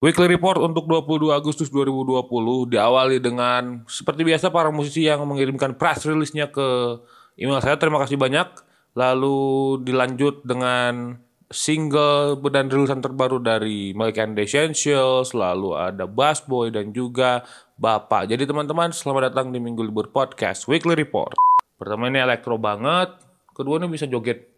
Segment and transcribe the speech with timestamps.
[0.00, 2.24] Weekly Report untuk 22 Agustus 2020
[2.72, 6.96] diawali dengan seperti biasa para musisi yang mengirimkan press release-nya ke
[7.36, 7.76] email saya.
[7.76, 8.48] Terima kasih banyak.
[8.96, 11.20] Lalu dilanjut dengan
[11.52, 17.44] single dan rilisan terbaru dari Malik and the Essentials, lalu ada Bass Boy dan juga
[17.76, 18.24] Bapak.
[18.24, 21.36] Jadi teman-teman selamat datang di Minggu Libur Podcast Weekly Report.
[21.76, 23.20] Pertama ini elektro banget,
[23.52, 24.48] kedua ini bisa joget.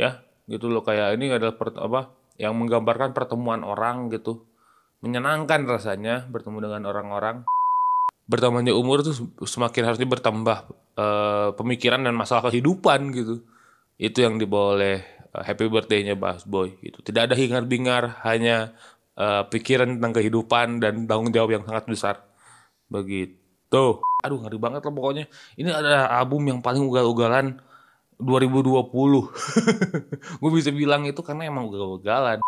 [0.00, 4.48] Ya, gitu loh kayak ini adalah per, apa yang menggambarkan pertemuan orang gitu.
[5.04, 7.44] Menyenangkan rasanya bertemu dengan orang-orang.
[8.24, 10.58] Bertambahnya umur tuh semakin harusnya bertambah
[10.96, 13.44] uh, pemikiran dan masalah kehidupan gitu.
[14.00, 15.04] Itu yang dibawa oleh
[15.36, 17.04] uh, happy birthday-nya Bas Boy gitu.
[17.04, 18.72] Tidak ada hingar-bingar, hanya
[19.20, 22.14] uh, pikiran tentang kehidupan dan tanggung jawab yang sangat besar.
[22.88, 24.00] Begitu.
[24.24, 25.24] Aduh ngeri banget lah pokoknya.
[25.60, 27.60] Ini ada album yang paling ugal-ugalan
[28.20, 28.84] 2020.
[30.40, 32.38] gue bisa bilang itu karena emang ugal-ugalan.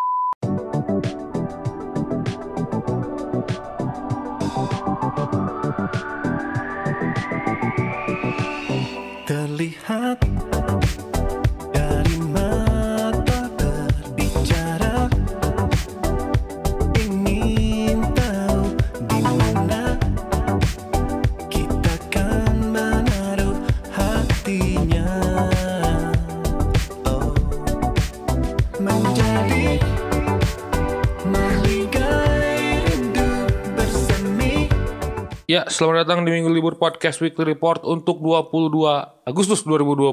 [35.72, 40.12] Selamat datang di Minggu Libur Podcast Weekly Report untuk 22 Agustus 2020.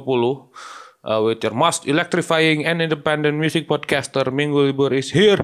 [1.04, 5.44] Uh, with your most electrifying and independent music podcaster, Minggu Libur is here.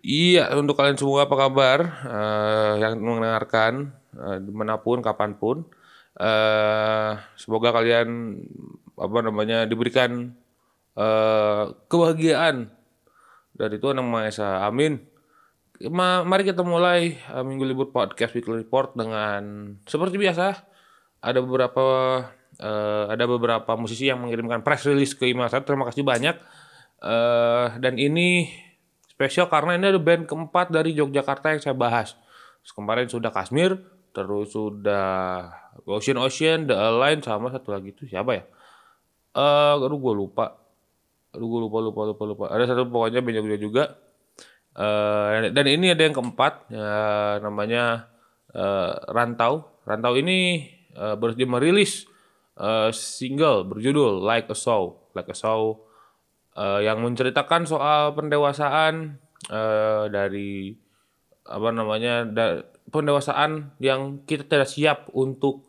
[0.00, 1.78] Iya, untuk kalian semua apa kabar?
[2.08, 5.68] Uh, yang mendengarkan uh, di mana pun, kapan pun.
[6.16, 8.40] Uh, semoga kalian
[8.96, 10.32] apa namanya diberikan
[10.96, 12.72] uh, kebahagiaan
[13.52, 14.64] dari Tuhan Yang Maha Esa.
[14.64, 15.09] Amin.
[15.88, 20.60] Ma- mari kita mulai uh, Minggu Libur Podcast Weekly Report dengan seperti biasa
[21.24, 21.84] ada beberapa
[22.60, 25.64] uh, ada beberapa musisi yang mengirimkan press release ke email saya.
[25.64, 26.36] Terima kasih banyak.
[27.00, 28.52] Uh, dan ini
[29.08, 32.12] spesial karena ini ada band keempat dari Yogyakarta yang saya bahas.
[32.60, 33.80] Terus kemarin sudah Kasmir,
[34.12, 35.48] terus sudah
[35.88, 38.44] Ocean Ocean, The Align sama satu lagi itu siapa ya?
[39.32, 40.60] Eh, aduh gue lupa.
[41.32, 42.44] Aduh gue lupa lupa lupa lupa.
[42.52, 43.84] Ada satu pokoknya Jogja juga.
[44.70, 46.90] Eh, dan ini ada yang keempat ya,
[47.42, 48.06] namanya
[48.54, 49.82] eh, Rantau.
[49.82, 52.06] Rantau ini eh, baru dia merilis
[52.54, 55.82] eh, single berjudul Like a Soul, Like a Soul
[56.54, 59.18] eh, yang menceritakan soal pendewasaan
[59.50, 60.74] eh, dari
[61.50, 62.62] apa namanya da-
[62.94, 65.66] pendewasaan yang kita tidak siap untuk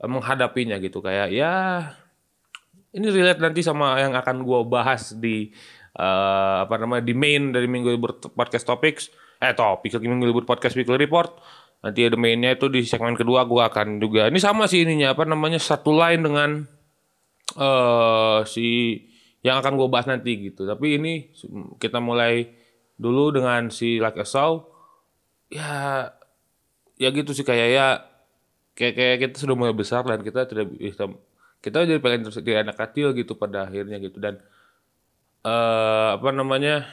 [0.00, 1.54] eh, menghadapinya gitu kayak ya
[2.88, 5.52] ini relate nanti sama yang akan gue bahas di
[5.98, 9.10] eh, apa namanya di main dari minggu libur podcast topics.
[9.38, 11.34] Eh topik lagi minggu libur podcast weekly report.
[11.82, 14.26] Nanti ada mainnya itu di segmen kedua gue akan juga.
[14.26, 16.50] Ini sama sih ininya apa namanya satu line dengan
[17.58, 18.98] eh si
[19.42, 20.66] yang akan gue bahas nanti gitu.
[20.66, 21.12] Tapi ini
[21.78, 22.50] kita mulai
[22.98, 24.18] dulu dengan si Like
[25.48, 26.04] ya
[26.98, 27.86] ya gitu sih kayak ya
[28.74, 31.08] kayak kayak kita sudah mulai besar dan kita tidak bisa
[31.62, 34.18] kita jadi pengen jadi anak kecil gitu pada akhirnya gitu.
[34.18, 34.42] Dan
[35.48, 36.84] eh apa namanya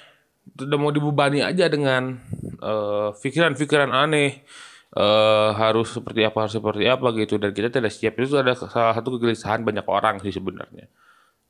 [0.56, 2.24] udah mau dibebani aja dengan
[2.64, 4.48] eh, pikiran-pikiran aneh.
[4.96, 7.36] Eh harus seperti apa harus seperti apa gitu.
[7.36, 8.16] Dan kita tidak siap.
[8.16, 10.88] Itu ada salah satu kegelisahan banyak orang sih sebenarnya.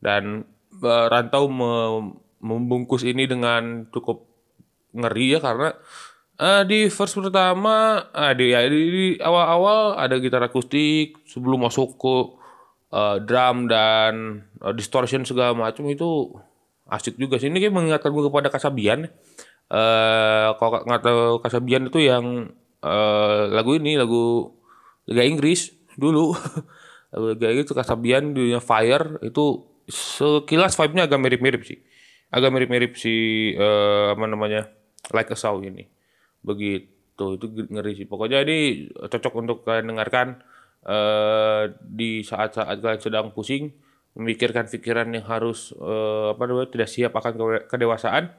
[0.02, 0.50] Dan
[0.82, 4.26] eh, rantau me- membungkus ini dengan cukup
[4.96, 5.70] ngeri ya karena
[6.40, 12.16] eh, di verse pertama ah, di, ya, di, awal-awal ada gitar akustik sebelum masuk ke
[12.96, 16.38] eh, drum dan eh, distortion segala macam itu
[16.90, 17.50] asik juga sih.
[17.50, 19.10] Ini kayak mengingatkan gue kepada Kasabian
[19.66, 22.54] eh kalau nggak tahu Kasabian itu yang
[22.86, 24.54] eh, lagu ini lagu
[25.10, 26.34] Liga Inggris dulu.
[27.16, 31.80] Lagu Liga Inggris Kasabian dunia Fire itu sekilas vibe-nya agak mirip-mirip sih.
[32.34, 34.68] Agak mirip-mirip si eh, apa namanya
[35.14, 35.88] Like a Soul ini.
[36.44, 37.26] Begitu.
[37.40, 38.06] Itu ngeri sih.
[38.10, 40.44] Pokoknya ini cocok untuk kalian dengarkan
[40.84, 43.72] eh, di saat-saat kalian sedang pusing
[44.16, 48.32] memikirkan pikiran yang harus eh, apa namanya tidak siap akan kedewasaan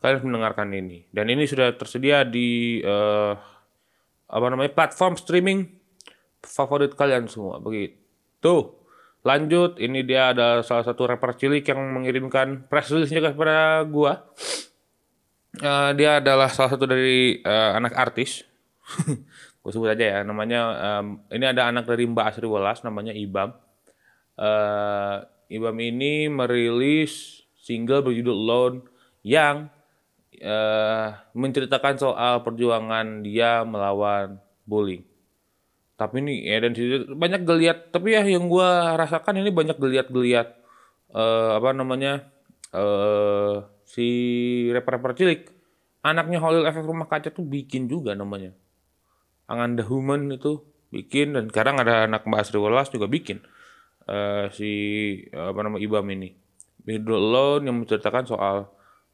[0.00, 1.04] kalian harus mendengarkan ini.
[1.12, 3.32] Dan ini sudah tersedia di eh,
[4.30, 5.68] apa namanya platform streaming
[6.40, 7.60] favorit kalian semua.
[7.60, 8.80] Begitu.
[9.20, 14.24] Lanjut ini dia ada salah satu rapper cilik yang mengirimkan press release-nya kepada gua.
[15.60, 18.48] Eh, dia adalah salah satu dari eh, anak artis.
[19.60, 23.52] Gue sebut aja ya namanya em, ini ada anak dari Mbak Asri Welas namanya Ibam
[24.40, 25.16] Eh,
[25.50, 28.78] Ibam ini merilis single berjudul Alone
[29.20, 29.68] yang
[30.32, 35.04] eh, menceritakan soal perjuangan dia melawan bullying.
[36.00, 36.72] Tapi ini ya dan
[37.12, 37.92] banyak geliat.
[37.92, 40.48] Tapi ya yang gua rasakan ini banyak geliat-geliat
[41.12, 42.24] eh, apa namanya
[42.72, 44.06] eh si
[44.72, 45.40] rapper-rapper cilik.
[46.00, 48.56] Anaknya Holil Efek Rumah Kaca tuh bikin juga namanya.
[49.52, 53.44] Angan the Human itu bikin dan sekarang ada anak Mbak Asri Welas juga bikin
[54.10, 54.70] eh, si
[55.30, 56.34] apa nama Ibam ini.
[56.82, 58.66] Middle Alone yang menceritakan soal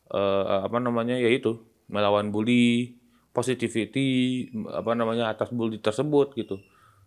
[0.08, 1.60] eh, apa namanya yaitu
[1.92, 2.96] melawan bully,
[3.36, 6.56] positivity apa namanya atas bully tersebut gitu.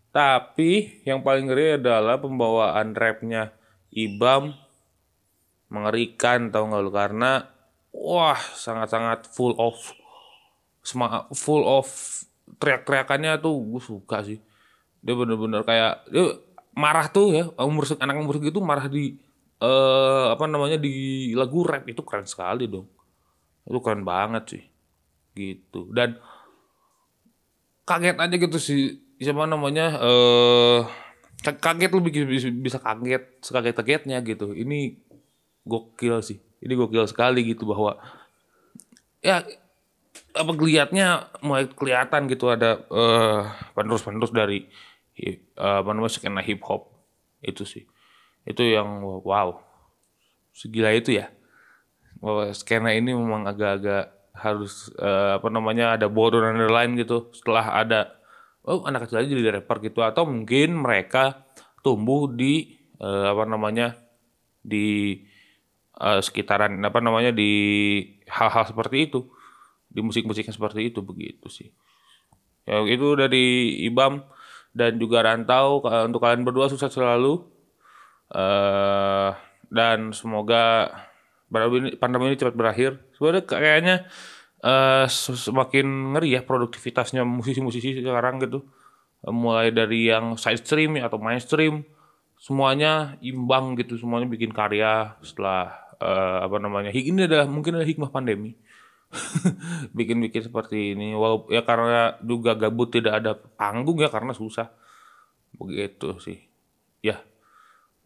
[0.09, 3.53] Tapi yang paling ngeri adalah pembawaan rapnya
[3.89, 4.53] Ibam
[5.69, 7.45] mengerikan tau nggak lu karena
[7.94, 9.77] wah sangat-sangat full of
[11.38, 11.86] full of
[12.57, 14.41] teriak-teriakannya tuh gue suka sih
[15.00, 16.41] dia bener-bener kayak dia
[16.80, 19.20] marah tuh ya umur anak umur segitu marah di
[19.60, 21.84] eh apa namanya di lagu rap.
[21.84, 22.88] Itu keren sekali dong.
[23.68, 24.64] Itu keren banget sih.
[25.36, 25.92] Gitu.
[25.92, 26.16] Dan
[27.84, 30.81] kaget aja gitu sih siapa namanya eh
[31.44, 34.56] ka- kaget lu bisa, bisa, kaget sekaget kagetnya gitu.
[34.56, 34.96] Ini
[35.68, 36.40] gokil sih.
[36.64, 38.00] Ini gokil sekali gitu bahwa
[39.20, 39.44] ya
[40.36, 43.44] apa geliatnya mulai kelihatan gitu ada eh
[43.75, 44.64] penerus-penerus dari
[45.60, 46.92] apa namanya skena hip hop
[47.44, 47.83] itu sih.
[48.48, 49.60] Itu yang wow.
[50.56, 51.31] Segila itu ya.
[52.19, 57.31] Bahwa skena ini memang agak-agak harus eh, apa namanya ada border underline gitu.
[57.36, 58.00] Setelah ada
[58.63, 60.00] oh anak kecil aja jadi rapper gitu.
[60.04, 61.48] Atau mungkin mereka
[61.83, 63.95] tumbuh di eh, apa namanya
[64.63, 65.19] di
[66.00, 67.51] eh, sekitaran apa namanya di
[68.27, 69.27] hal-hal seperti itu.
[69.89, 71.72] Di musik-musik yang seperti itu begitu sih.
[72.69, 74.22] Ya itu dari Ibam
[74.74, 77.44] dan juga Rantau untuk kalian berdua sukses selalu.
[78.33, 79.31] Eh
[79.69, 80.89] dan semoga
[81.50, 82.92] pandemi ini, pandemi ini cepat berakhir.
[83.13, 83.95] Sebenarnya kayaknya
[85.10, 88.66] se- semakin ngeri ya produktivitasnya musisi-musisi sekarang gitu.
[89.25, 91.83] Eh, mulai dari yang side stream atau mainstream
[92.39, 98.12] semuanya imbang gitu semuanya bikin karya setelah eh, apa namanya ini adalah mungkin adalah hikmah
[98.15, 98.56] pandemi
[99.98, 101.14] bikin-bikin seperti ini.
[101.18, 104.70] Walau ya karena juga gabut tidak ada panggung ya karena susah.
[105.58, 106.40] Begitu sih.
[107.02, 107.22] Ya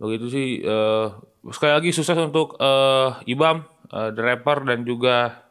[0.02, 1.08] begitu sih eh,
[1.54, 3.64] sekali lagi sukses untuk eh, Ibam
[3.94, 5.44] eh, the rapper dan juga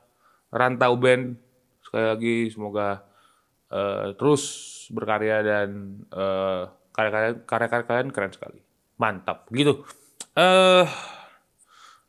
[0.52, 1.36] Rantau Band.
[1.84, 3.04] Sekali lagi semoga
[3.72, 4.42] eh, terus
[4.92, 5.70] berkarya dan
[6.92, 8.60] karya-karya karya-karya kalian keren sekali.
[9.00, 9.48] Mantap.
[9.48, 9.84] Gitu
[10.32, 10.88] eh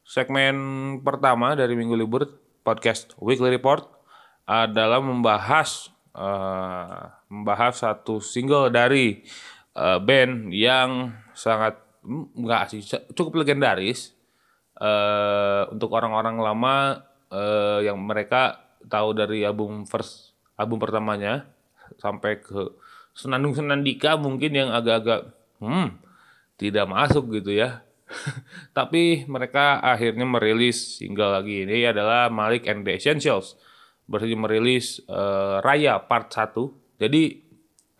[0.07, 0.56] segmen
[1.04, 2.24] pertama dari minggu libur
[2.63, 3.86] podcast Weekly Report
[4.48, 9.24] adalah membahas eh, membahas satu single dari
[9.75, 11.80] eh, band yang sangat
[12.36, 12.81] enggak sih
[13.15, 14.15] cukup legendaris
[14.80, 16.75] eh, untuk orang-orang lama
[17.31, 21.48] eh, yang mereka tahu dari album first album pertamanya
[22.00, 22.74] sampai ke
[23.13, 25.30] Senandung Senandika mungkin yang agak-agak
[25.62, 26.04] hmm
[26.57, 27.81] tidak masuk gitu ya.
[28.77, 33.57] Tapi mereka akhirnya merilis single lagi ini adalah Malik and the Essentials.
[34.05, 37.00] Berarti merilis eh, Raya Part 1.
[37.00, 37.23] Jadi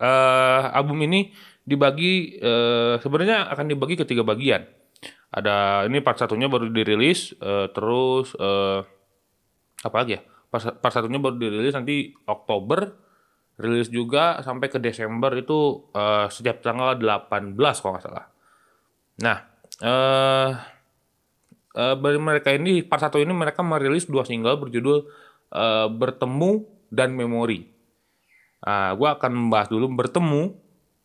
[0.00, 1.32] eh, album ini
[1.64, 4.64] dibagi eh, sebenarnya akan dibagi ke tiga bagian.
[5.34, 8.80] Ada ini part satunya baru dirilis, eh, terus eh,
[9.82, 10.22] apa lagi ya?
[10.46, 12.86] Part, part satunya baru dirilis nanti Oktober,
[13.58, 18.26] rilis juga sampai ke Desember itu eh, setiap tanggal 18 kalau nggak salah.
[19.26, 20.50] Nah, eh,
[21.74, 24.98] dari mereka ini part satu ini mereka merilis dua single berjudul
[25.50, 26.50] eh, Bertemu
[26.94, 27.66] dan Memori.
[28.64, 30.42] Nah, gue akan membahas dulu Bertemu.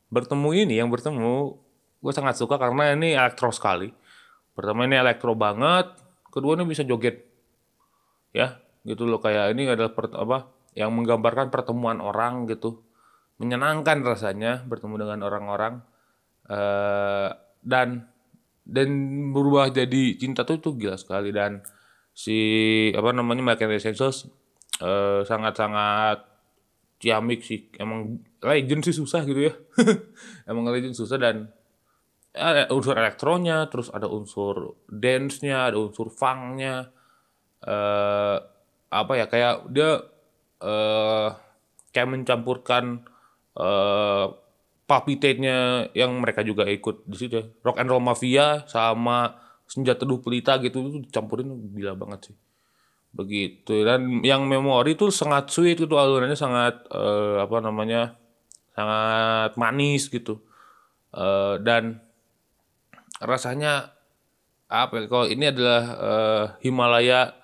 [0.10, 1.54] Bertemu ini yang bertemu
[2.02, 3.94] gue sangat suka karena ini elektro sekali.
[4.58, 5.94] Pertama ini elektro banget,
[6.34, 7.30] kedua ini bisa joget.
[8.34, 8.58] Ya,
[8.90, 12.82] gitu loh kayak ini adalah per- apa yang menggambarkan pertemuan orang gitu.
[13.38, 15.74] Menyenangkan rasanya bertemu dengan orang-orang
[16.50, 17.30] eh
[17.62, 18.09] dan
[18.70, 18.90] dan
[19.34, 21.34] berubah jadi cinta tuh itu gila sekali.
[21.34, 21.60] Dan
[22.14, 22.38] si
[22.94, 24.30] apa namanya Michael Essentials
[24.82, 26.30] eh, sangat-sangat
[27.00, 27.72] ciamik sih.
[27.80, 29.54] Emang legend sih susah gitu ya.
[30.50, 31.50] Emang legend susah dan
[32.30, 36.94] ada unsur elektronya terus ada unsur dance-nya ada unsur funk-nya.
[37.66, 38.38] Eh
[38.90, 40.02] apa ya kayak dia
[40.60, 41.30] eh
[41.96, 43.06] kayak mencampurkan
[43.58, 44.28] eh
[44.90, 47.46] Papi Tate-nya yang mereka juga ikut di situ ya.
[47.62, 49.38] Rock and Roll Mafia sama
[49.70, 51.46] Senjata Teduh Pelita gitu itu dicampurin
[51.78, 52.36] gila banget sih.
[53.14, 58.18] Begitu dan yang memori itu sangat sweet gitu alurnya sangat eh, apa namanya?
[58.74, 60.40] sangat manis gitu.
[61.14, 62.00] Eh, dan
[63.20, 63.92] rasanya
[64.72, 67.36] apa ya, kalau ini adalah eh, Himalaya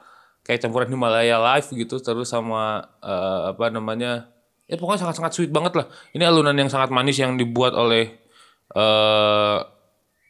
[0.45, 4.29] kayak campuran Himalaya Live gitu terus sama eh, apa namanya
[4.65, 5.85] ya pokoknya sangat-sangat sweet banget lah.
[6.13, 8.13] Ini alunan yang sangat manis yang dibuat oleh
[8.73, 9.59] eh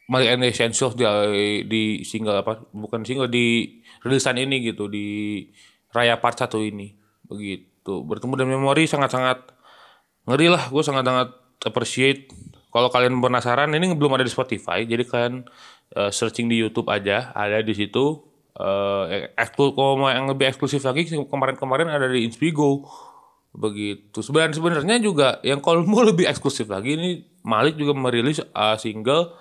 [0.06, 1.02] Malik and the Essentials di,
[1.66, 5.42] di single apa bukan single di rilisan ini gitu di
[5.90, 6.94] Raya Part 1 ini.
[7.26, 8.06] Begitu.
[8.06, 9.50] Bertemu dan memori sangat-sangat
[10.30, 10.70] ngeri lah.
[10.70, 12.30] Gue sangat-sangat appreciate.
[12.70, 15.42] Kalau kalian penasaran ini belum ada di Spotify jadi kalian
[15.98, 17.34] eh, searching di YouTube aja.
[17.34, 18.22] Ada di situ
[18.56, 22.88] eh eksklu- kalau mau yang lebih eksklusif lagi kemarin-kemarin ada di Inspigo
[23.56, 27.10] begitu sebenarnya sebenarnya juga yang kalau mau lebih eksklusif lagi ini
[27.46, 29.32] Malik juga merilis uh, single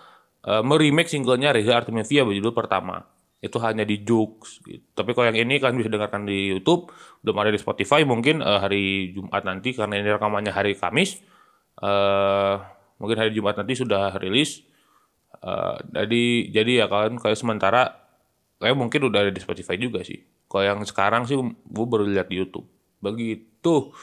[0.48, 3.04] uh, meremake singlenya Reza Artemisia berjudul pertama
[3.44, 4.86] itu hanya di Joox gitu.
[4.96, 6.90] tapi kalau yang ini kalian bisa dengarkan di YouTube
[7.22, 11.20] belum ada di Spotify mungkin uh, hari Jumat nanti karena ini rekamannya hari Kamis
[11.84, 12.58] uh,
[12.98, 14.66] mungkin hari Jumat nanti sudah rilis
[15.46, 17.94] Uh, jadi jadi ya kalian kayak sementara
[18.58, 20.18] kayak mungkin udah ada di Spotify juga sih.
[20.50, 22.66] Kalau yang sekarang sih gue baru lihat di YouTube.
[23.06, 23.94] Begitu.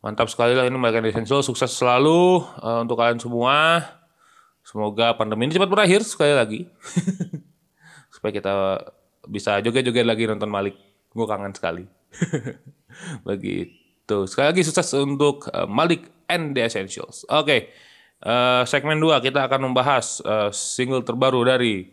[0.00, 1.44] Mantap sekali lah ini and Essential.
[1.44, 3.84] Sukses selalu uh, untuk kalian semua.
[4.64, 6.60] Semoga pandemi ini cepat berakhir sekali lagi.
[8.14, 8.52] Supaya kita
[9.28, 10.80] bisa joget-joget lagi nonton Malik.
[11.12, 11.84] Gue kangen sekali.
[13.28, 14.16] Begitu.
[14.24, 17.28] Sekali lagi sukses untuk uh, Malik and the Essentials.
[17.28, 17.68] Oke.
[18.20, 21.88] Eh, segmen 2 kita akan membahas eh, single terbaru dari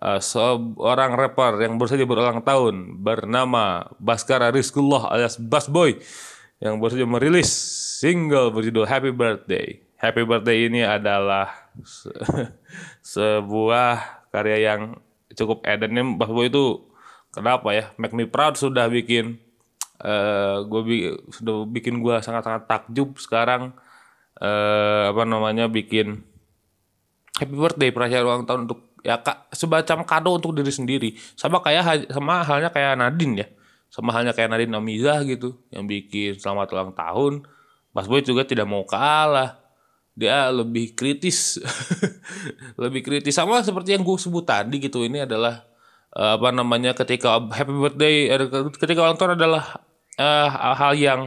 [0.00, 6.00] eh, seorang rapper yang baru saja berulang tahun bernama Baskara Rizkullah alias Bass Boy
[6.60, 7.50] yang baru saja merilis
[8.00, 9.80] single berjudul Happy Birthday.
[9.96, 12.12] Happy Birthday ini adalah se-
[13.16, 14.80] sebuah karya yang
[15.36, 16.84] cukup edennya Bass Boy itu
[17.32, 17.92] kenapa ya?
[18.00, 19.40] Make Me Proud sudah bikin
[19.96, 20.80] eh gue
[21.32, 23.72] sudah bikin gue sangat-sangat takjub sekarang.
[24.36, 26.20] Eh apa namanya bikin
[27.36, 31.08] happy birthday perayaan ulang tahun untuk ya kak semacam kado untuk diri sendiri.
[31.38, 33.46] Sama kayak sama halnya kayak Nadine ya.
[33.86, 37.46] Sama halnya kayak Nadine Amizah gitu yang bikin selamat ulang tahun.
[37.94, 39.62] Mas Boy juga tidak mau kalah.
[40.18, 41.60] Dia lebih kritis.
[42.82, 43.36] Lebih kritis.
[43.36, 45.68] Sama seperti yang gue sebut tadi gitu ini adalah
[46.16, 48.48] eh, apa namanya ketika happy birthday eh,
[48.80, 49.76] ketika ulang tahun adalah
[50.16, 51.20] eh, hal yang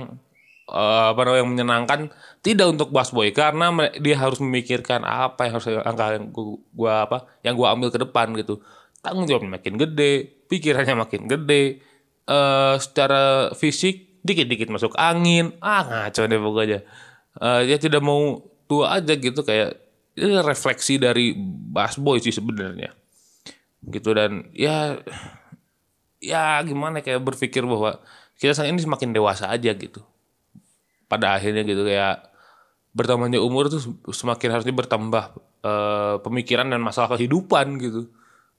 [0.72, 2.00] eh, apa namanya yang menyenangkan
[2.46, 6.94] tidak untuk Bass Boy karena dia harus memikirkan apa yang harus angka yang gua, gua
[7.10, 8.62] apa yang gua ambil ke depan gitu.
[9.04, 11.84] Tanggung jawabnya makin gede pikirannya makin gede
[12.30, 15.56] eh secara fisik dikit-dikit masuk angin.
[15.60, 16.80] Ah ngaco deh pokoknya.
[17.40, 19.76] Eh dia tidak mau tua aja gitu kayak
[20.20, 21.34] ini refleksi dari
[21.74, 22.94] Bass Boy sih sebenarnya.
[23.84, 25.00] Gitu dan ya
[26.20, 28.04] ya gimana kayak berpikir bahwa
[28.40, 30.04] kita saat ini semakin dewasa aja gitu
[31.10, 32.30] pada akhirnya gitu kayak
[32.94, 33.82] bertambahnya umur tuh
[34.14, 35.24] semakin harusnya bertambah
[35.66, 38.10] eh, pemikiran dan masalah kehidupan gitu.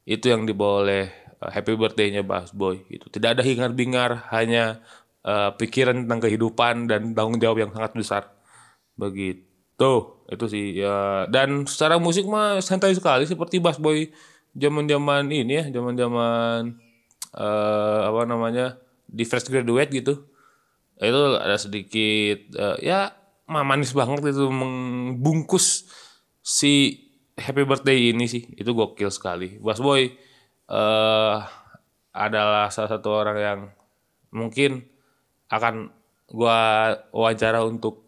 [0.05, 1.05] Itu yang dibawa oleh
[1.39, 3.07] eh, happy birthday-nya Bass Boy gitu.
[3.11, 4.83] Tidak ada hingar-bingar hanya
[5.23, 8.23] eh, pikiran tentang kehidupan dan tanggung jawab yang sangat besar.
[8.99, 9.93] Begitu.
[10.31, 11.27] Itu sih ya.
[11.31, 14.11] Dan secara musik mah santai sekali seperti Bass Boy
[14.55, 16.75] zaman-zaman ini ya zaman-zaman
[17.31, 18.75] eh apa namanya
[19.07, 20.27] di fresh graduate gitu
[21.01, 23.09] itu ada sedikit eh, ya
[23.49, 25.89] ma- manis banget itu membungkus
[26.45, 27.01] si
[27.41, 28.45] happy birthday ini sih.
[28.53, 29.57] Itu gokil sekali.
[29.65, 30.13] Bass Boy
[30.71, 31.39] eh
[32.11, 33.61] adalah salah satu orang yang
[34.35, 34.85] mungkin
[35.51, 35.91] akan
[36.31, 38.07] gua wawancara untuk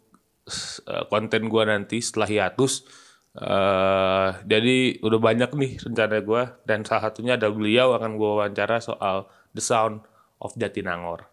[0.87, 2.85] eh, konten gua nanti setelah hiatus
[3.33, 6.43] eh jadi udah banyak nih rencana gua.
[6.69, 10.05] Dan salah satunya ada beliau akan gua wawancara soal The Sound
[10.45, 11.32] of Jatinangor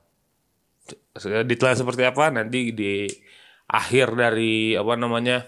[1.45, 3.05] detail seperti apa nanti di
[3.69, 5.45] akhir dari apa namanya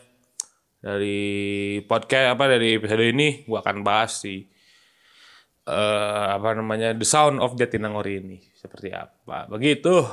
[0.81, 4.45] dari podcast apa dari episode ini gua akan bahas si
[5.61, 9.45] eh apa namanya The Sound of Jatinangor ini seperti apa.
[9.49, 10.05] Begitu.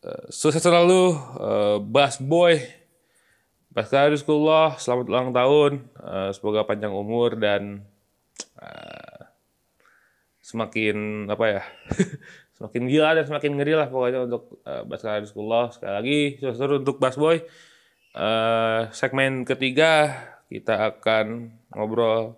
[0.00, 2.60] Eh, sukses selalu eh, Bass Boy.
[3.70, 5.72] Rizkullah selamat ulang tahun.
[6.00, 7.84] Eh, semoga panjang umur dan
[8.56, 9.20] eh,
[10.40, 11.62] semakin apa ya
[12.60, 14.84] semakin gila dan semakin ngeri lah pokoknya untuk uh,
[15.72, 17.40] sekali lagi terus untuk Bass Boy
[18.10, 20.10] Eh, segmen ketiga
[20.50, 22.34] kita akan ngobrol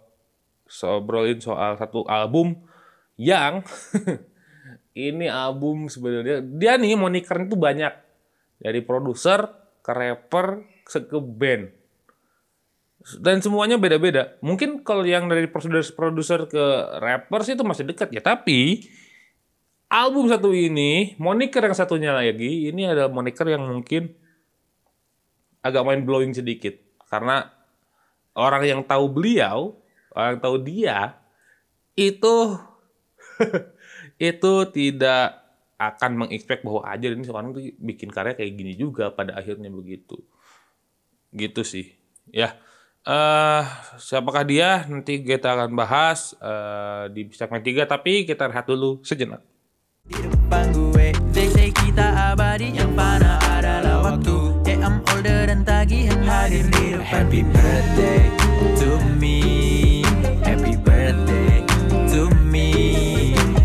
[0.69, 2.61] sobrolin soal satu album
[3.17, 3.65] yang
[5.09, 7.95] ini album sebenarnya dia nih moniker itu banyak.
[8.61, 9.49] Dari produser
[9.81, 11.73] ke rapper ke band.
[13.19, 14.39] Dan semuanya beda-beda.
[14.45, 16.65] Mungkin kalau yang dari produser ke
[17.01, 18.87] rappers itu masih dekat ya, tapi
[19.93, 24.17] album satu ini, moniker yang satunya lagi, ini ada moniker yang mungkin
[25.61, 26.81] agak mind blowing sedikit.
[27.13, 27.45] Karena
[28.33, 29.77] orang yang tahu beliau,
[30.17, 30.99] orang yang tahu dia
[31.93, 32.57] itu
[34.33, 35.45] itu tidak
[35.77, 40.17] akan mengexpect bahwa aja ini seorang tuh bikin karya kayak gini juga pada akhirnya begitu.
[41.37, 41.93] Gitu sih.
[42.33, 42.57] Ya
[43.05, 43.65] eh
[44.01, 44.89] siapakah dia?
[44.89, 49.52] Nanti kita akan bahas eh, di segmen 3 tapi kita rehat dulu sejenak
[50.13, 54.37] di depan gue They say kita abadi yang panah adalah waktu.
[54.69, 58.29] Yeah I'm older dan tagihan hadir di depan Happy birthday
[58.83, 60.05] to me.
[60.45, 61.65] Happy birthday
[62.13, 62.69] to me.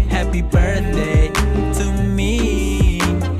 [0.07, 1.27] Happy birthday
[1.75, 2.33] to me.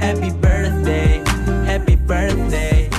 [0.02, 1.24] Happy birthday
[1.64, 2.92] Happy birthday.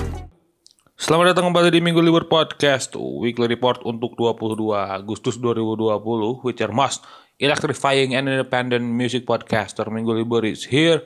[0.96, 6.72] Selamat datang kembali di Minggu Libur Podcast Weekly Report untuk 22 Agustus 2020 Which are
[6.72, 7.04] most
[7.38, 9.86] electrifying and independent music podcaster.
[9.86, 11.02] Minggu Libur is here.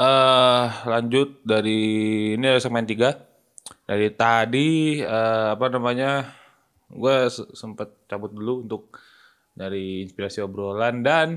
[0.00, 1.80] Eh Lanjut dari
[2.32, 6.24] Ini ada segmen 3 Dari tadi eh, Apa namanya
[6.88, 8.96] Gue sempet cabut dulu untuk
[9.52, 11.36] Dari inspirasi obrolan Dan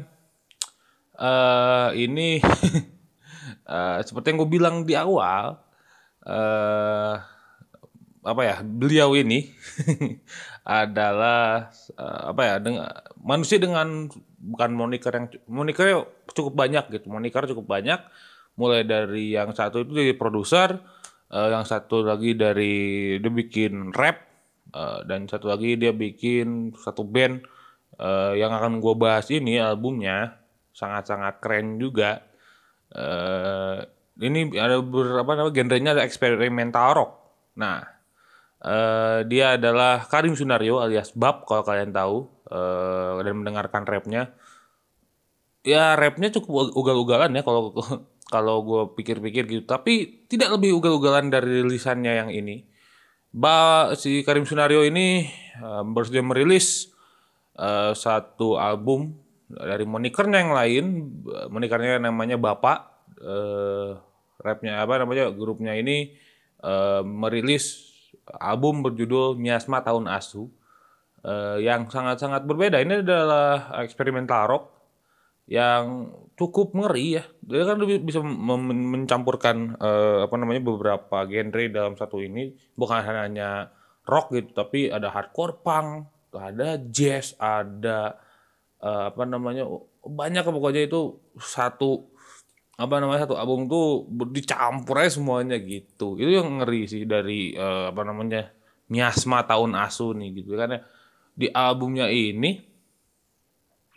[1.19, 2.39] eh Ini
[3.75, 5.59] eh, Seperti yang gue bilang di awal
[8.33, 9.53] apa ya beliau ini
[10.65, 12.89] adalah eh, apa ya dengan
[13.21, 14.09] manusia dengan
[14.43, 16.03] bukan moniker yang monikernya
[16.35, 18.01] cukup banyak gitu moniker cukup banyak.
[18.53, 20.77] Mulai dari yang satu itu dari produser
[21.31, 22.73] eh, yang satu lagi dari
[23.21, 24.17] dia bikin rap
[24.73, 27.45] eh, dan satu lagi dia bikin satu band
[28.01, 30.41] eh, yang akan gue bahas ini albumnya
[30.73, 32.25] sangat-sangat keren juga.
[32.93, 33.79] Eh
[34.21, 37.11] ini ada beberapa nama genrenya ada eksperimental rock.
[37.57, 37.92] Nah
[38.63, 44.31] Eh, dia adalah Karim Sunario alias Bab kalau kalian tahu eh, dan mendengarkan rapnya.
[45.67, 47.75] Ya rapnya cukup ugal-ugalan ya kalau
[48.33, 49.63] kalau gue pikir-pikir gitu.
[49.67, 52.63] Tapi tidak lebih ugal-ugalan dari rilisannya yang ini.
[53.35, 55.27] Ba si Karim Sunario ini
[55.59, 56.87] eh, baru merilis
[57.59, 59.11] eh, satu album
[59.51, 60.85] dari monikernya yang lain.
[61.51, 63.11] Monikernya namanya Bapak.
[63.19, 63.91] Eh,
[64.39, 66.15] rapnya apa namanya grupnya ini
[66.63, 67.92] eh, merilis
[68.39, 70.49] album berjudul Miasma Tahun Asu
[71.23, 72.79] eh, yang sangat-sangat berbeda.
[72.79, 74.65] Ini adalah eksperimental rock
[75.47, 77.23] yang cukup ngeri ya.
[77.43, 83.69] Dia kan lebih bisa mencampurkan eh, apa namanya beberapa genre dalam satu ini, bukan hanya
[84.07, 88.17] rock gitu, tapi ada hardcore punk, ada jazz, ada
[88.79, 89.67] eh, apa namanya
[90.03, 92.12] banyak pokoknya itu satu
[92.83, 94.03] apa namanya satu album tuh
[94.35, 96.19] dicampur aja semuanya gitu.
[96.19, 98.51] Itu yang ngeri sih dari eh, apa namanya
[98.91, 100.59] miasma tahun asu nih gitu.
[100.59, 100.79] Kan ya
[101.33, 102.59] di albumnya ini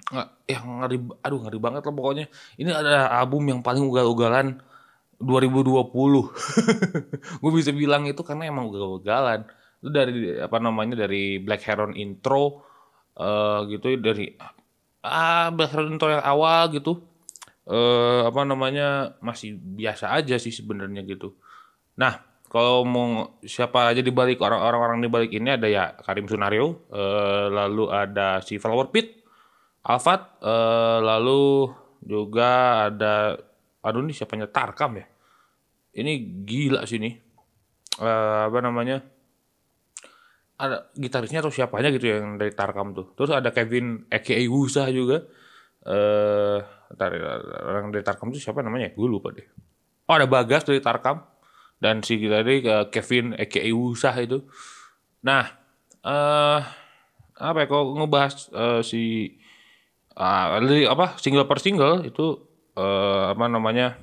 [0.06, 2.26] nggak yang ngeri aduh ngeri banget lah pokoknya.
[2.62, 4.62] Ini adalah album yang paling ugal-ugalan
[5.18, 5.90] 2020
[7.42, 9.42] gue bisa bilang itu karena emang ugal-ugalan.
[9.82, 12.62] Itu dari apa namanya dari Black Heron intro
[13.18, 14.30] eh gitu dari
[15.02, 17.15] ah Black Heron intro yang awal gitu
[17.66, 21.34] eh apa namanya masih biasa aja sih sebenarnya gitu.
[21.98, 26.86] Nah, kalau mau siapa aja di balik orang-orang di balik ini ada ya Karim Sunario,
[26.94, 29.18] eh, lalu ada si Flower Pit,
[29.82, 31.70] Alfat, eh, lalu
[32.06, 33.34] juga ada
[33.82, 35.06] aduh nih siapanya Tarkam ya.
[35.96, 36.12] Ini
[36.46, 37.14] gila sih nih.
[37.98, 39.02] Eh, apa namanya?
[40.56, 43.12] Ada gitarisnya atau siapanya gitu yang dari Tarkam tuh.
[43.18, 45.26] Terus ada Kevin aka Wusa juga.
[45.86, 47.10] Eh Ntar,
[47.66, 48.94] orang dari Tarkam itu siapa namanya?
[48.94, 49.46] Gue lupa deh.
[50.06, 51.26] Oh ada Bagas dari Tarkam
[51.82, 54.46] dan si tadi eh, Kevin aka Usah itu.
[55.26, 55.44] Nah,
[56.06, 56.60] eh
[57.36, 59.02] apa ya kalau ngebahas eh, si
[60.16, 62.40] dari apa single per single itu
[62.78, 64.00] eh, apa namanya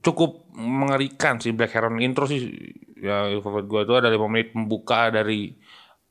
[0.00, 2.52] cukup mengerikan si Black Heron intro sih
[3.00, 5.52] ya favorit gue itu ada lima menit pembuka dari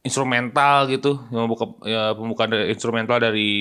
[0.06, 3.52] instrumental gitu pembuka ya, pembukaan dari instrumental dari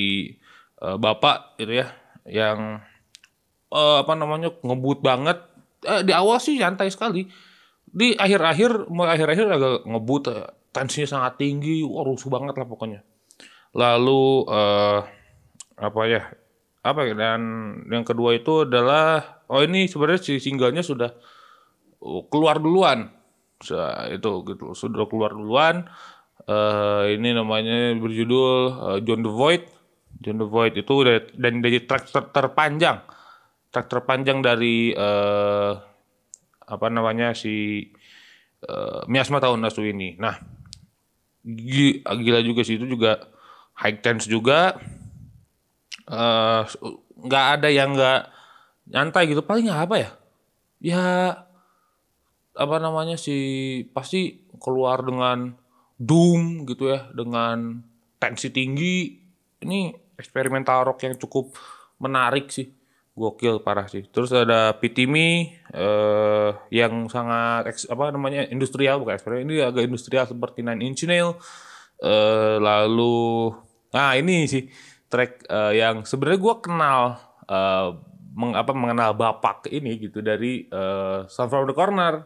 [0.83, 1.87] eh, bapak gitu ya
[2.27, 2.83] yang
[3.73, 5.39] eh, apa namanya ngebut banget.
[5.83, 7.27] Eh, di awal sih santai sekali.
[7.93, 11.83] Di akhir-akhir mulai akhir-akhir agak ngebut eh, tensinya sangat tinggi.
[11.87, 13.01] Wah rusuh banget lah pokoknya.
[13.75, 15.01] Lalu eh,
[15.83, 16.23] apa ya
[16.83, 17.41] apa ya dan
[17.95, 21.11] yang kedua itu adalah oh ini sebenarnya si singlenya sudah
[22.03, 23.11] oh, keluar duluan.
[24.11, 25.87] Itu gitu sudah keluar duluan.
[26.43, 29.63] Eh ini namanya berjudul eh, John the Void
[30.21, 33.01] John the Void itu dari, dan dari track ter- terpanjang.
[33.73, 35.73] Track terpanjang dari eh
[36.63, 37.89] apa namanya si
[38.65, 40.17] eh, Miasma tahun Nasu ini.
[40.21, 40.37] Nah
[41.45, 43.19] gi- gila juga sih itu juga
[43.81, 44.77] high tense juga.
[46.07, 46.63] Eh
[47.23, 48.21] nggak ada yang nggak
[48.93, 49.43] nyantai gitu.
[49.43, 50.11] Paling apa ya?
[50.83, 51.05] Ya
[52.53, 55.57] apa namanya sih pasti keluar dengan
[55.97, 57.81] doom gitu ya dengan
[58.21, 59.19] tensi tinggi.
[59.63, 61.55] Ini eksperimental rock yang cukup
[62.01, 62.73] menarik sih
[63.13, 64.09] gokil parah sih.
[64.09, 70.65] Terus ada Pitimi eh yang sangat apa namanya industrial bukan eksperimen ini agak industrial seperti
[70.65, 71.37] Nine Inch Nail.
[72.01, 73.53] Eh lalu
[73.93, 74.65] nah ini sih
[75.13, 77.01] track eh, yang sebenarnya gua kenal
[77.45, 77.89] eh
[78.33, 82.25] meng- apa mengenal Bapak ini gitu dari eh Sound from the Corner.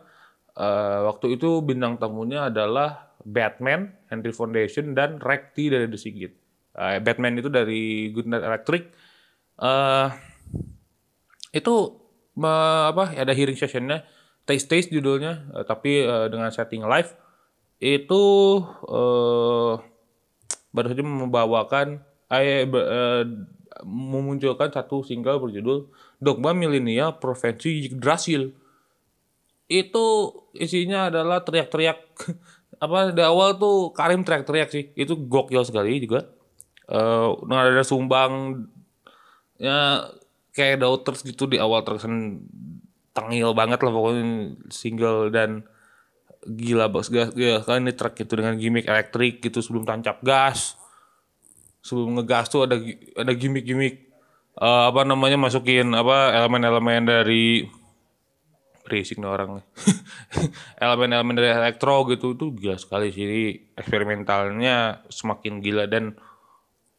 [0.57, 6.46] Eh, waktu itu bintang tamunya adalah Batman, Henry Foundation dan Rekti dari The Sigit.
[6.77, 8.83] Eh, Batman itu dari Goodnight Electric.
[9.61, 10.09] Eh
[11.57, 11.75] itu
[12.37, 14.05] me- apa ada hearing sessionnya.
[14.47, 15.49] Taste taste judulnya.
[15.57, 17.11] Eh, tapi eh, dengan setting live.
[17.81, 18.25] Itu
[18.89, 19.75] eh
[20.75, 21.87] baru saja membawakan
[22.69, 23.23] be- eh,
[23.85, 25.89] memunculkan satu single berjudul
[26.21, 28.53] Dogma Milenial Provinsi Yggdrasil
[29.67, 30.07] itu
[30.55, 31.99] isinya adalah teriak-teriak.
[32.85, 34.85] Apa di awal tuh Karim teriak-teriak sih.
[34.95, 36.36] Itu gokil sekali juga
[36.87, 38.62] dengan ada sumbang
[39.59, 40.07] ya
[40.55, 42.40] kayak Daughters gitu di awal terkesan
[43.16, 44.25] tengil banget lah pokoknya
[44.68, 45.64] single dan
[46.46, 47.11] gila bos.
[47.11, 50.79] Gas ya kan ini track itu dengan gimmick elektrik gitu sebelum tancap gas.
[51.83, 52.77] Sebelum ngegas tuh ada
[53.18, 53.94] ada gimmick-gimmick
[54.59, 57.66] eh, apa namanya masukin apa elemen-elemen dari
[58.87, 59.59] berisik nih orang
[60.85, 63.59] elemen-elemen dari elektro gitu itu gila sekali sih.
[63.75, 66.14] Eksperimentalnya semakin gila dan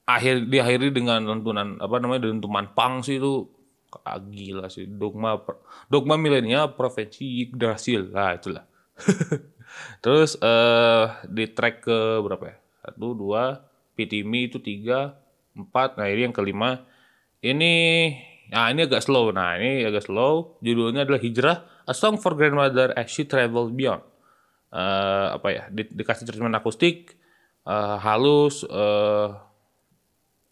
[0.08, 3.52] akhir diakhiri dengan lantunan apa namanya dentuman pang sih itu.
[4.04, 5.39] Ah, gila sih dogma
[5.88, 8.63] dogma milenial provinsi Yggdrasil lah itulah.
[10.04, 12.58] Terus eh di track ke berapa ya?
[12.84, 13.63] Satu dua
[13.98, 15.17] Pitimi itu tiga
[15.58, 15.98] empat.
[15.98, 16.86] Nah ini yang kelima.
[17.41, 17.74] Ini
[18.54, 19.34] nah ini agak slow.
[19.34, 20.62] Nah ini agak slow.
[20.62, 21.58] Judulnya adalah Hijrah
[21.89, 24.04] A Song for Grandmother as She Traveled Beyond.
[24.70, 25.63] Eh apa ya?
[25.74, 27.17] Di- dikasih treatment akustik
[27.65, 29.47] eh, halus eh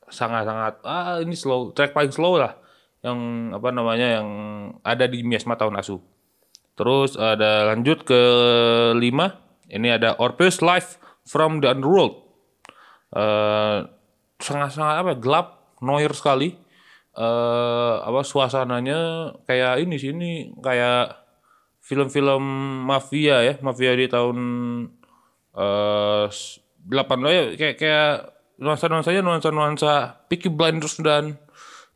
[0.09, 2.57] sangat-sangat ah ini slow track paling slow lah
[3.05, 4.29] yang apa namanya yang
[4.81, 6.01] ada di Miasma tahun asu.
[6.75, 8.21] Terus ada lanjut ke
[8.97, 9.37] lima
[9.69, 12.25] ini ada Orpheus Life from the Underworld.
[13.13, 13.85] Eh
[14.41, 16.57] sangat-sangat apa gelap, noir sekali.
[17.15, 21.15] Eh apa suasananya kayak ini sih ini kayak
[21.85, 22.43] film-film
[22.89, 24.37] mafia ya, mafia di tahun
[25.55, 26.25] eh
[26.85, 26.91] 8
[27.29, 31.39] ya kayak kayak nuansa-nuansanya nuansa-nuansa Peaky Blinders dan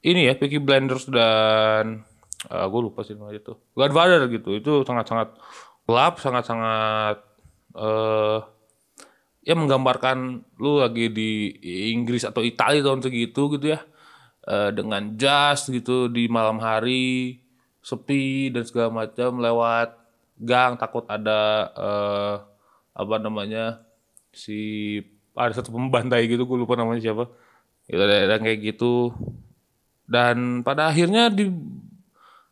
[0.04, 2.04] ini ya Peaky Blinders dan
[2.50, 3.54] gue lupa sih namanya itu.
[3.76, 5.36] Godfather gitu itu sangat-sangat
[5.84, 7.18] gelap sangat-sangat
[7.76, 8.40] eh
[9.44, 11.50] ya menggambarkan lu lagi di
[11.92, 13.80] Inggris atau Italia tahun segitu gitu ya.
[14.50, 17.38] Eh, dengan jazz gitu di malam hari
[17.86, 19.94] sepi dan segala macam lewat
[20.42, 22.36] gang takut ada eh,
[22.98, 23.84] apa namanya
[24.34, 24.98] si
[25.40, 27.32] ada satu pembantai gitu gue lupa namanya siapa.
[27.88, 29.16] Itu ada, ada kayak gitu.
[30.04, 31.48] Dan pada akhirnya di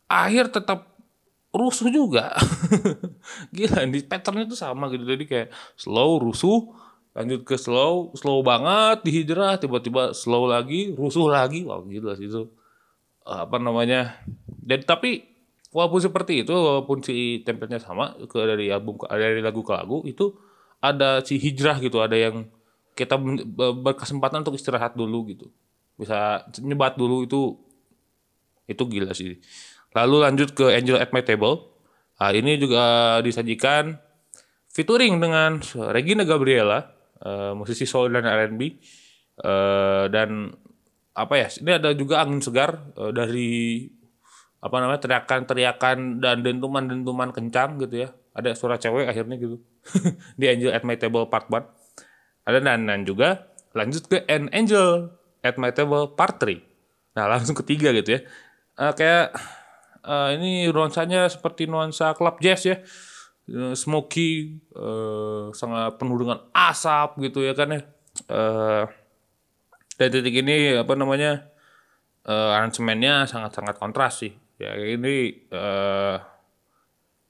[0.08, 0.88] akhir tetap
[1.52, 2.32] rusuh juga.
[3.56, 5.04] Gila di patternnya tuh sama gitu.
[5.04, 6.72] Jadi kayak slow rusuh
[7.12, 11.68] lanjut ke slow slow banget di hijrah tiba-tiba slow lagi rusuh lagi.
[11.68, 12.48] Wah gila sih itu.
[13.28, 14.16] Apa namanya.
[14.48, 15.28] Dan tapi
[15.74, 20.32] walaupun seperti itu walaupun si template-nya sama ke dari album dari lagu ke lagu itu
[20.80, 22.48] ada si hijrah gitu ada yang
[22.98, 23.14] kita
[23.78, 25.46] berkesempatan untuk istirahat dulu gitu.
[25.94, 27.54] Bisa nyebat dulu itu
[28.66, 29.38] itu gila sih.
[29.94, 31.70] Lalu lanjut ke Angel at My Table.
[32.18, 33.94] Nah, ini juga disajikan
[34.74, 35.62] featuring dengan
[35.94, 36.90] Regina Gabriela
[37.22, 38.74] eh, musisi soul dan R&B
[39.38, 40.50] Eh, dan
[41.14, 43.50] apa ya ini ada juga angin segar eh, dari
[44.58, 48.08] apa namanya teriakan-teriakan dan dentuman-dentuman kencang gitu ya.
[48.34, 49.62] Ada suara cewek akhirnya gitu.
[50.40, 51.77] Di Angel at My Table Part 1
[52.48, 53.52] ada dan juga.
[53.76, 55.12] Lanjut ke An Angel
[55.44, 56.68] at My Table Part 3
[57.18, 58.20] nah langsung ketiga gitu ya.
[58.78, 59.34] Eh, kayak
[60.06, 62.78] eh, ini nuansanya seperti nuansa club jazz ya.
[63.50, 67.82] Eh, smoky eh, sangat penuh dengan asap gitu ya kan ya.
[68.30, 68.84] Eh,
[69.98, 71.50] dan titik ini apa namanya
[72.22, 74.30] eh, aransemennya sangat-sangat kontras sih.
[74.62, 76.16] Ya ini eh,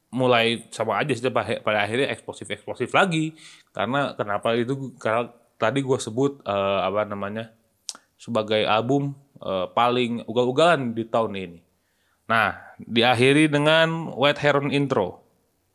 [0.08, 3.36] mulai sama aja sih pada, akhirnya eksplosif eksplosif lagi.
[3.72, 5.28] Karena kenapa itu karena
[5.60, 7.52] tadi gue sebut eh, apa namanya
[8.16, 11.60] sebagai album eh, paling ugal-ugalan di tahun ini.
[12.28, 15.24] Nah diakhiri dengan White Heron intro.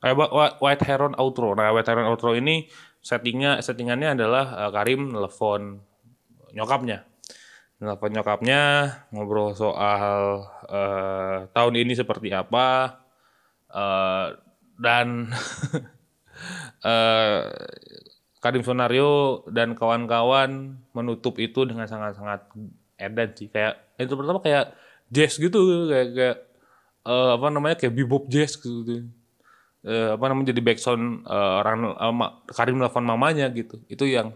[0.03, 1.53] Eh, Wh- Wh- White Heron outro.
[1.53, 2.67] Nah White Heron outro ini
[3.03, 5.77] settingnya settingannya adalah eh, Karim nelfon
[6.57, 7.05] nyokapnya.
[7.83, 8.61] Nelfon nyokapnya
[9.13, 12.97] ngobrol soal eh, tahun ini seperti apa
[13.73, 14.27] eh,
[14.79, 15.07] dan
[16.85, 17.41] eh,
[18.43, 22.51] Karim Sonario dan kawan-kawan menutup itu dengan sangat-sangat
[22.99, 24.75] edan sih kayak itu pertama kayak
[25.07, 26.37] jazz gitu kayak kayak
[27.07, 29.07] eh, apa namanya kayak bebop jazz gitu.
[29.83, 31.79] Eh, apa namanya jadi backsound eh, orang
[32.15, 33.79] ma- Karim telepon mamanya gitu.
[33.91, 34.35] Itu yang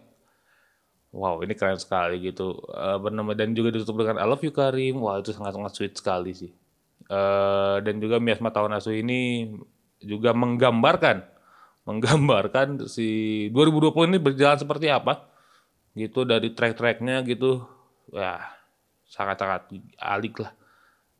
[1.12, 2.48] wow ini keren sekali gitu.
[2.72, 4.96] Eh, apa namanya dan juga ditutup dengan I love you Karim.
[5.04, 6.52] Wah itu sangat-sangat sweet sekali sih.
[7.08, 9.48] Eh, dan juga Miasma Tahun Asu ini
[10.04, 11.24] juga menggambarkan
[11.88, 15.24] menggambarkan si 2020 ini berjalan seperti apa
[15.96, 17.64] gitu dari track-tracknya gitu.
[18.12, 18.44] Ya
[19.08, 19.72] sangat-sangat
[20.04, 20.52] alik lah.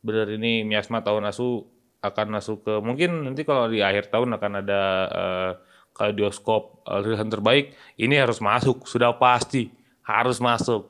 [0.04, 1.64] Bener ini miasma tahun asu
[2.04, 5.50] akan masuk ke mungkin nanti kalau di akhir tahun akan ada eh,
[5.98, 9.66] kaleidoskop uh, rilisan terbaik ini harus masuk sudah pasti
[10.06, 10.86] harus masuk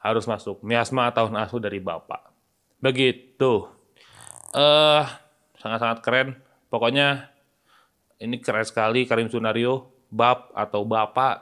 [0.00, 2.32] harus masuk miasma tahun asu dari bapak.
[2.80, 3.79] Begitu
[4.54, 5.04] eh
[5.60, 6.28] sangat-sangat keren.
[6.72, 7.28] Pokoknya
[8.20, 11.34] ini keren sekali Karim Sunario Bab atau Bapak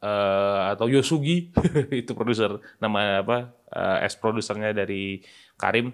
[0.00, 1.50] eh, atau Yosugi.
[2.02, 5.20] Itu produser nama apa eh, ex produsernya dari
[5.58, 5.90] Karim.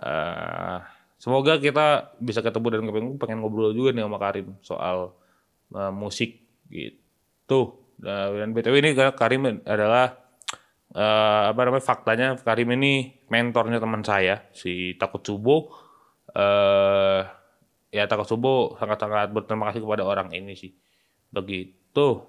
[0.00, 0.78] Eh,
[1.20, 5.12] semoga kita bisa ketemu dan pengen, pengen ngobrol juga nih sama Karim soal
[5.76, 6.40] eh, musik
[6.72, 7.80] gitu.
[7.94, 10.18] Nah, dan btw ini Karim adalah
[10.90, 15.83] eh, apa namanya faktanya Karim ini mentornya teman saya si Takut Subo
[16.32, 17.22] eh
[17.94, 20.74] ya Takut Subo sangat-sangat berterima kasih kepada orang ini sih.
[21.30, 22.26] Begitu.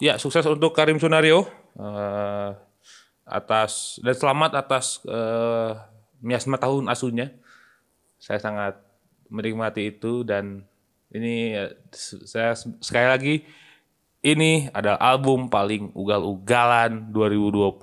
[0.00, 1.44] Ya sukses untuk Karim Sunario
[1.76, 2.50] eh,
[3.28, 5.72] atas dan selamat atas eh,
[6.24, 7.32] miasma tahun asunya
[8.16, 8.80] saya sangat
[9.28, 10.64] menikmati itu dan
[11.12, 11.72] ini eh,
[12.24, 13.34] saya sekali lagi
[14.24, 17.76] ini ada album paling ugal-ugalan 2020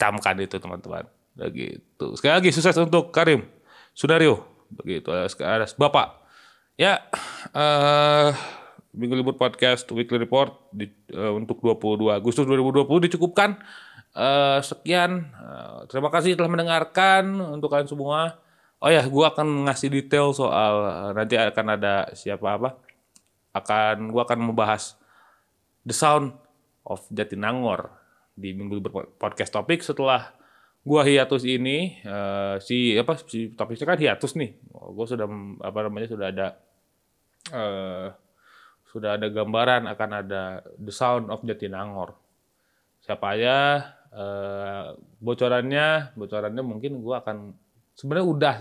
[0.00, 1.04] camkan itu teman-teman.
[1.36, 2.06] Begitu.
[2.16, 3.55] Sekali lagi sukses untuk Karim
[3.96, 6.20] Sunario begitu ada Bapak
[6.76, 7.00] ya
[7.56, 8.30] eh
[8.96, 13.60] Minggu Libur Podcast Weekly Report di, eh, untuk 22 Agustus 2020 dicukupkan.
[14.16, 15.28] Eh, sekian.
[15.28, 18.40] Eh, terima kasih telah mendengarkan untuk kalian semua.
[18.80, 22.80] Oh ya gua akan ngasih detail soal eh, nanti akan ada siapa apa
[23.52, 24.96] akan gua akan membahas
[25.84, 26.32] The Sound
[26.88, 27.92] of Jatinangor
[28.32, 30.32] di Minggu Libur Podcast Topik setelah
[30.86, 34.54] gua hiatus ini eh, si apa si topiknya kan hiatus nih.
[34.70, 35.26] Gua sudah
[35.66, 36.46] apa namanya sudah ada
[37.50, 38.08] eh
[38.94, 42.14] sudah ada gambaran akan ada The Sound of Jatinangor.
[43.02, 43.56] Siapa aja
[44.14, 47.50] eh, bocorannya bocorannya mungkin gua akan
[47.98, 48.54] sebenarnya udah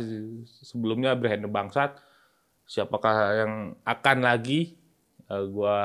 [0.66, 2.02] sebelumnya Brand Bangsat
[2.66, 3.54] siapakah yang
[3.86, 4.74] akan lagi
[5.30, 5.78] eh, gua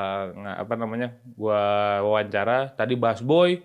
[0.57, 1.61] apa namanya gua
[2.01, 2.73] wawancara.
[2.73, 3.61] Tadi Bass Boy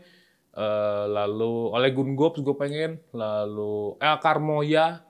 [0.56, 2.98] eh, lalu oleh Gun Gops gue pengen.
[3.12, 5.04] Lalu El Carmoya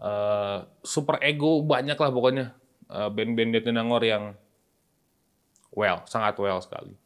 [0.00, 2.46] eh, Super Ego banyak lah pokoknya.
[2.88, 4.24] Eh, band-band Jatinangor yang
[5.76, 6.96] well sangat well sekali.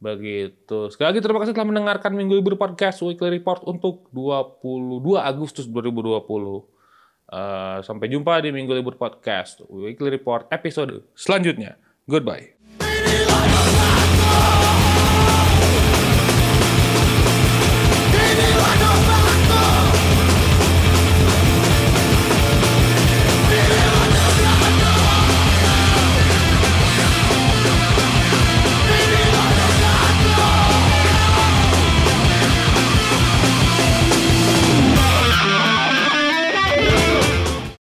[0.00, 0.90] Begitu.
[0.90, 6.80] Sekali lagi terima kasih telah mendengarkan Minggu Libur Podcast Weekly Report untuk 22 Agustus 2020
[7.30, 11.78] Eh, sampai jumpa di Minggu Libur Podcast Weekly Report episode selanjutnya.
[12.10, 12.58] Goodbye